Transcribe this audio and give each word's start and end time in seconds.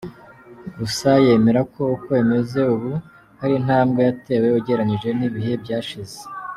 Gusa 0.77 1.09
yemera 1.25 1.61
ko 1.73 1.81
uko 1.95 2.07
bimeze 2.19 2.59
ubu 2.75 2.91
hari 3.39 3.53
intambwe 3.59 3.99
yatewe 4.07 4.47
ugereranyije 4.59 5.09
n’ibihe 5.17 5.53
byashize. 5.63 6.17